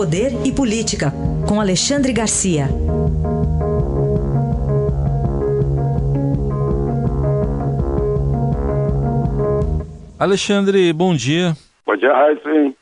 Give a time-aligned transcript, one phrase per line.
[0.00, 1.12] Poder e Política,
[1.46, 2.68] com Alexandre Garcia.
[10.18, 11.52] Alexandre, bom dia.
[11.86, 12.74] Bom dia, Raíssa.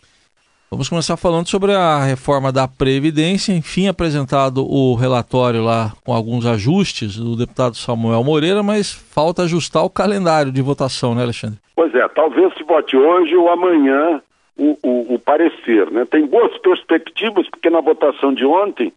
[0.70, 3.53] Vamos começar falando sobre a reforma da Previdência.
[3.53, 9.82] Enfim, apresentado o relatório lá com alguns ajustes do deputado Samuel Moreira, mas falta ajustar
[9.82, 11.59] o calendário de votação, né, Alexandre?
[11.75, 14.23] Pois é, talvez se vote hoje ou amanhã
[14.59, 15.90] o, o, o parecer.
[15.90, 16.04] Né?
[16.04, 18.93] Tem boas perspectivas, porque na votação de ontem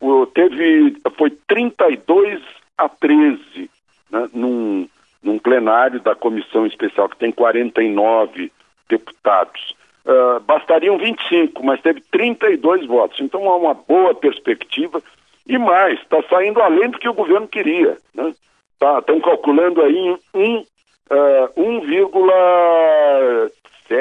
[0.00, 2.40] o, teve, foi 32
[2.78, 3.70] a 13
[4.10, 4.28] né?
[4.32, 4.88] num,
[5.22, 8.50] num plenário da comissão especial, que tem 49
[8.88, 9.74] deputados.
[10.06, 13.20] Uh, bastariam 25, mas teve 32 votos.
[13.20, 15.02] Então há uma boa perspectiva.
[15.46, 17.98] E mais, está saindo além do que o governo queria.
[18.14, 18.32] Né?
[18.78, 20.64] Tá, estão calculando aí um, uh,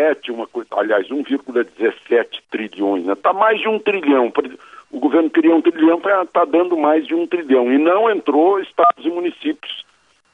[0.10, 3.02] 1,7, uma coisa, aliás, 1,17 trilhões.
[3.02, 3.22] Está né?
[3.22, 4.32] Tá mais de um trilhão.
[4.92, 7.72] O governo queria um trilhão, está tá dando mais de um trilhão.
[7.72, 9.86] E não entrou estados e municípios.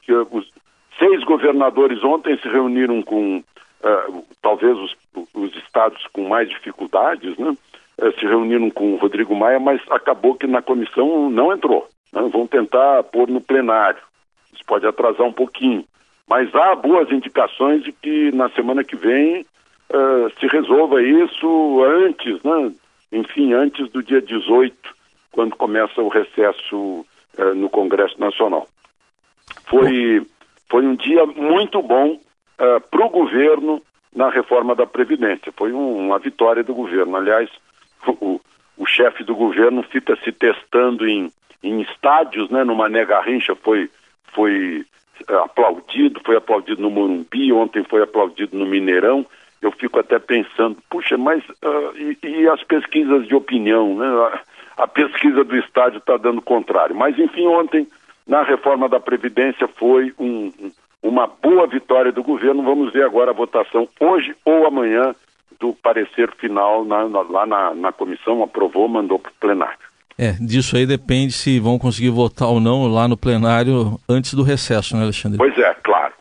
[0.02, 0.50] Que os
[0.98, 4.96] seis governadores ontem se reuniram com uh, talvez os,
[5.34, 7.56] os, estados com mais dificuldades, né?
[7.98, 11.88] Uh, se reuniram com o Rodrigo Maia, mas acabou que na comissão não entrou.
[12.12, 12.22] Né?
[12.32, 14.00] Vão tentar pôr no plenário.
[14.54, 15.84] Isso pode atrasar um pouquinho.
[16.28, 19.46] Mas há boas indicações de que na semana que vem
[19.90, 22.72] uh, se resolva isso antes, né?
[23.12, 24.74] enfim, antes do dia 18,
[25.32, 27.04] quando começa o recesso
[27.54, 28.66] no Congresso Nacional.
[29.66, 30.26] Foi,
[30.68, 32.20] foi um dia muito bom uh,
[32.58, 33.82] eh, para o governo
[34.14, 35.52] na reforma da Previdência.
[35.56, 37.16] Foi um, uma vitória do governo.
[37.16, 37.50] Aliás,
[38.06, 38.40] o,
[38.76, 41.30] o chefe do governo fica se testando em,
[41.62, 42.64] em estádios, né?
[42.64, 43.90] No Mané Garrincha foi,
[44.32, 44.84] foi
[45.28, 49.26] uh, aplaudido, foi aplaudido no Morumbi, ontem foi aplaudido no Mineirão.
[49.60, 54.06] Eu fico até pensando, puxa, mas uh, e, e, as pesquisas de opinião, né?
[54.06, 56.94] A, a pesquisa do estádio está dando contrário.
[56.94, 57.88] Mas, enfim, ontem,
[58.26, 60.70] na reforma da Previdência, foi um, um
[61.02, 62.62] uma boa vitória do governo.
[62.62, 65.14] Vamos ver agora a votação hoje ou amanhã
[65.58, 69.78] do parecer final na, na, lá na, na comissão, aprovou, mandou para o plenário.
[70.18, 74.42] É, disso aí depende se vão conseguir votar ou não lá no plenário antes do
[74.42, 75.38] recesso, né, Alexandre?
[75.38, 76.12] Pois é, claro.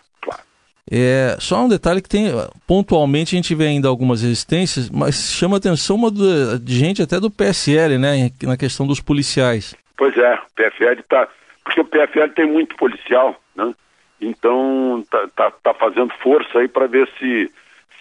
[0.91, 2.27] É, só um detalhe que tem,
[2.67, 7.19] pontualmente a gente vê ainda algumas resistências, mas chama atenção uma do, de gente até
[7.19, 9.75] do PSL, né, na questão dos policiais.
[9.97, 11.27] Pois é, o PFL está,
[11.63, 13.73] porque o PFL tem muito policial, né?
[14.21, 17.51] Então tá, tá, tá fazendo força aí para ver se,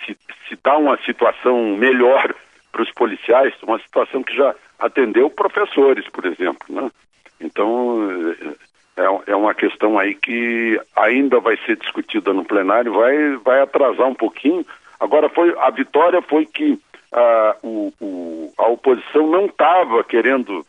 [0.04, 0.16] se
[0.48, 2.34] se dá uma situação melhor
[2.70, 6.90] para os policiais, uma situação que já atendeu professores, por exemplo, né?
[7.40, 7.98] Então
[8.96, 13.60] é, é, é uma questão aí que ainda vai ser discutida no plenário, vai vai
[13.60, 14.64] atrasar um pouquinho.
[15.00, 16.78] Agora foi a vitória foi que
[17.12, 20.64] a, o, o, a oposição não estava querendo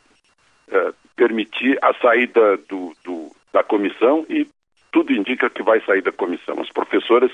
[0.71, 4.47] é, permitir a saída do, do, da comissão e
[4.91, 6.59] tudo indica que vai sair da comissão.
[6.59, 7.31] As professoras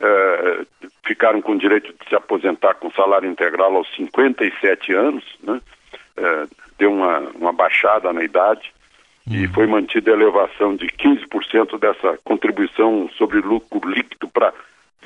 [0.00, 0.64] eh,
[1.04, 5.60] ficaram com o direito de se aposentar com salário integral aos 57 anos, né?
[6.16, 6.46] Eh,
[6.78, 8.72] deu uma, uma baixada na idade.
[9.30, 14.52] E foi mantida a elevação de 15% dessa contribuição sobre lucro líquido para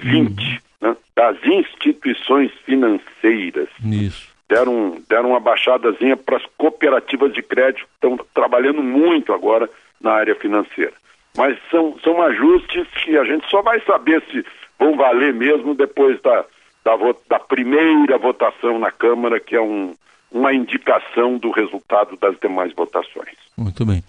[0.00, 0.58] 20% hum.
[0.80, 0.96] né?
[1.14, 3.68] das instituições financeiras.
[3.84, 9.68] Isso deram, deram uma baixadazinha para as cooperativas de crédito que estão trabalhando muito agora
[10.00, 10.92] na área financeira.
[11.36, 14.44] Mas são, são ajustes que a gente só vai saber se
[14.78, 16.44] vão valer mesmo depois da,
[16.84, 16.92] da,
[17.28, 19.94] da primeira votação na Câmara, que é um,
[20.32, 23.36] uma indicação do resultado das demais votações.
[23.56, 24.02] Muito bem.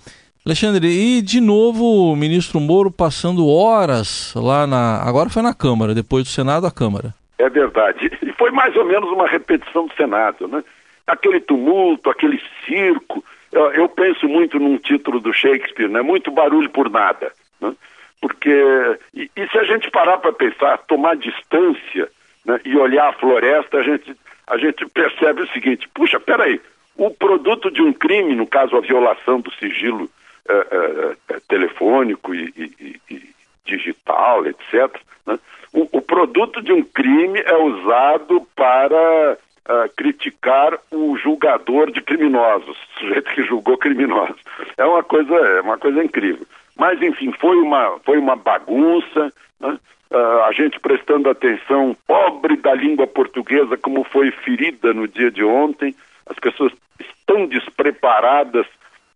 [0.45, 5.01] Alexandre, e de novo o ministro Moro passando horas lá na.
[5.01, 7.13] Agora foi na Câmara, depois do Senado, a Câmara.
[7.37, 8.11] É verdade.
[8.21, 10.63] E foi mais ou menos uma repetição do Senado, né?
[11.07, 13.23] Aquele tumulto, aquele circo,
[13.53, 16.01] eu, eu, penso muito num título do Shakespeare, né?
[16.01, 17.73] Muito barulho por nada, né?
[18.19, 22.09] Porque e, e se a gente parar para pensar, tomar distância
[22.45, 22.59] né?
[22.65, 24.15] e olhar a floresta, a gente
[24.47, 26.59] a gente percebe o seguinte: puxa, peraí,
[26.95, 30.09] o produto de um crime, no caso a violação do sigilo
[30.47, 33.29] é, é, telefônico e, e, e,
[33.65, 34.93] digital, etc.
[35.25, 35.39] Né?
[35.73, 42.77] O, o produto de um crime é usado para uh, criticar o julgador de criminosos,
[42.77, 44.35] o sujeito que julgou criminosos.
[44.77, 46.45] É uma coisa, é uma coisa incrível.
[46.77, 49.77] Mas, enfim, foi uma, foi uma bagunça, né?
[50.11, 55.43] uh, a gente prestando atenção, pobre da língua portuguesa, como foi ferida no dia de
[55.43, 58.65] ontem, as pessoas estão despreparadas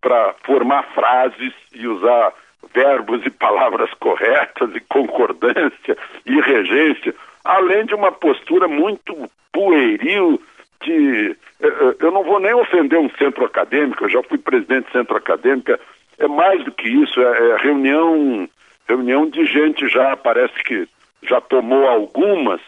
[0.01, 2.33] para formar frases e usar
[2.73, 7.13] verbos e palavras corretas e concordância e regência,
[7.43, 9.15] além de uma postura muito
[9.51, 10.41] pueril
[10.83, 11.35] de.
[11.59, 14.91] Eh, eh, eu não vou nem ofender um centro acadêmico, eu já fui presidente de
[14.91, 15.77] centro acadêmico,
[16.17, 18.49] é mais do que isso, é, é reunião,
[18.87, 20.87] reunião de gente já, parece que
[21.23, 22.61] já tomou algumas,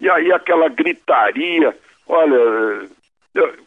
[0.00, 1.76] e aí aquela gritaria,
[2.06, 2.88] olha,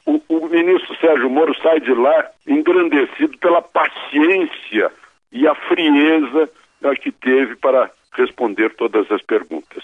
[0.05, 4.91] o, o, ministro Sérgio Moro sai de lá engrandecido pela paciência
[5.31, 6.49] e a frieza
[6.81, 9.83] né, que teve para responder todas as perguntas.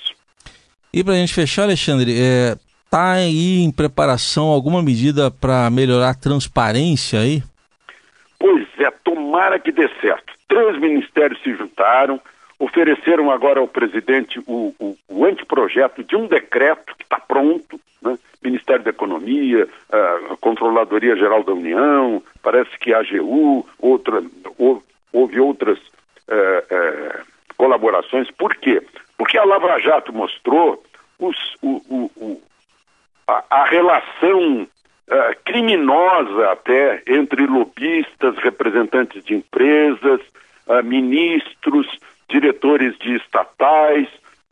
[0.94, 2.56] E para a gente fechar, Alexandre, está é,
[2.90, 7.44] tá aí em preparação alguma medida para melhorar a transparência aí?
[9.06, 10.34] Tomara que dê certo.
[10.50, 12.20] Três ministérios se juntaram,
[12.60, 18.18] ofereceram agora ao presidente o, o, o anteprojeto de um decreto que está pronto, né?
[18.44, 24.22] Ministério da Economia, a Controladoria Geral da União, parece que a AGU, outra,
[25.12, 25.80] houve outras
[26.28, 27.22] é, é,
[27.58, 28.30] colaborações.
[28.32, 28.84] Por quê?
[29.18, 30.84] Porque a Lava Jato mostrou
[31.20, 32.42] os, o, o,
[33.28, 34.68] a, a, relação
[35.10, 40.22] é, criminosa até entre lobistas, representantes de empresas,
[40.84, 41.88] ministros,
[42.28, 44.08] diretores de estatais,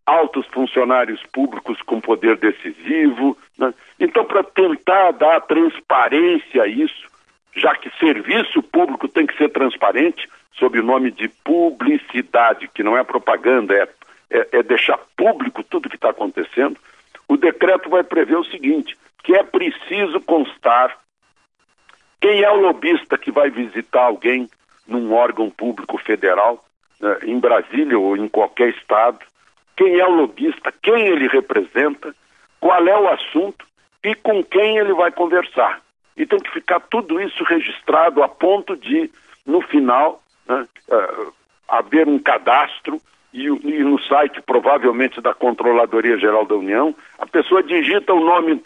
[0.06, 3.38] altos funcionários públicos com poder decisivo.
[3.58, 3.74] Né?
[4.00, 7.08] Então, para tentar dar transparência a isso,
[7.56, 12.98] já que serviço público tem que ser transparente, sob o nome de publicidade, que não
[12.98, 13.88] é propaganda, é,
[14.30, 16.78] é, é deixar público tudo que está acontecendo,
[17.28, 18.98] o decreto vai prever o seguinte:
[19.36, 20.98] é preciso constar
[22.20, 24.50] quem é o lobista que vai visitar alguém
[24.88, 26.64] num órgão público federal,
[27.00, 29.20] né, em Brasília ou em qualquer estado,
[29.76, 32.14] quem é o lobista, quem ele representa,
[32.60, 33.66] qual é o assunto
[34.04, 35.82] e com quem ele vai conversar.
[36.16, 39.10] E tem que ficar tudo isso registrado a ponto de,
[39.46, 41.34] no final, né, uh,
[41.68, 43.02] haver um cadastro
[43.34, 48.64] e, e, no site, provavelmente da Controladoria Geral da União, a pessoa digita o nome,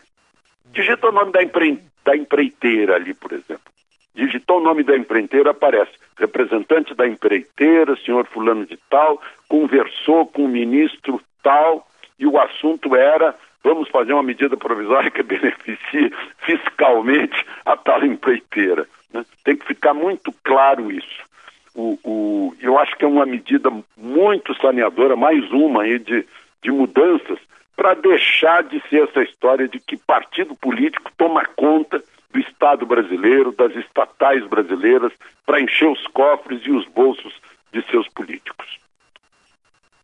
[0.71, 3.71] digita o nome da, empre, da empreiteira ali, por exemplo.
[4.15, 10.45] Digitou o nome da empreiteira, aparece representante da empreiteira, senhor fulano de tal, conversou com
[10.45, 11.87] o ministro tal,
[12.17, 18.87] e o assunto era vamos fazer uma medida provisória que beneficie fiscalmente a tal empreiteira.
[19.13, 19.25] Né?
[19.43, 21.27] Tem que ficar muito claro isso.
[21.75, 26.25] O, o, eu acho que é uma medida muito saneadora, mais uma aí de,
[26.63, 27.37] de mudanças,
[27.77, 32.03] para deixar de ser essa história de que partido político toma conta
[32.33, 35.13] do Estado brasileiro, das estatais brasileiras,
[35.45, 37.33] para encher os cofres e os bolsos
[37.71, 38.65] de seus políticos.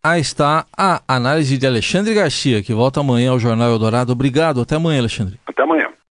[0.03, 4.11] Aí está a análise de Alexandre Garcia, que volta amanhã ao Jornal Eldorado.
[4.11, 5.39] Obrigado, até amanhã, Alexandre.
[5.47, 5.82] Até amanhã.